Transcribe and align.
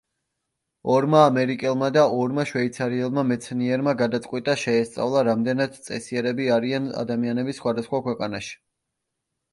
ორმა 0.93 1.19
ამერიკელმა 1.31 1.89
და 1.97 2.05
ორმა 2.21 2.45
შვეიცარიელმა 2.51 3.25
მეცნიერმა, 3.33 3.95
გადაწყვიტა 4.01 4.55
შეესწავლა, 4.65 5.23
რამდენად 5.31 5.79
წესიერები 5.91 6.51
არიან 6.57 6.89
ადამიანები 7.05 7.59
სხვადასხვა 7.61 8.05
ქვეყანაში. 8.09 8.61